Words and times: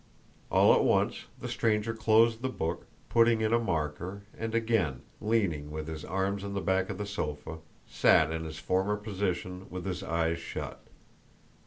All 0.49 0.73
at 0.73 0.83
once 0.83 1.25
the 1.39 1.47
stranger 1.47 1.93
closed 1.93 2.41
the 2.41 2.49
book, 2.49 2.87
putting 3.07 3.41
in 3.41 3.53
a 3.53 3.59
marker, 3.59 4.23
and 4.35 4.55
again, 4.55 5.03
leaning 5.19 5.69
with 5.69 5.87
his 5.87 6.03
arms 6.03 6.43
on 6.43 6.55
the 6.55 6.59
back 6.59 6.89
of 6.89 6.97
the 6.97 7.05
sofa, 7.05 7.59
sat 7.87 8.31
in 8.31 8.43
his 8.43 8.57
former 8.57 8.97
position 8.97 9.67
with 9.69 9.85
his 9.85 10.01
eyes 10.01 10.39
shut. 10.39 10.81